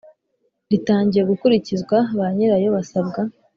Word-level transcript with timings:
Ritangiye 0.71 1.23
gukurikizwa 1.31 1.97
banyirayo 2.19 2.67
basabwa 2.75 3.19